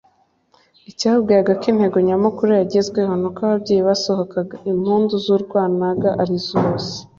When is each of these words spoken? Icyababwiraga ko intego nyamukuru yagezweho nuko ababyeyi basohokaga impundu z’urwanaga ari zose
Icyababwiraga 0.89 1.51
ko 1.61 1.65
intego 1.73 1.97
nyamukuru 2.07 2.49
yagezweho 2.59 3.11
nuko 3.19 3.39
ababyeyi 3.47 3.81
basohokaga 3.89 4.55
impundu 4.71 5.13
z’urwanaga 5.23 6.09
ari 6.23 6.37
zose 6.49 6.91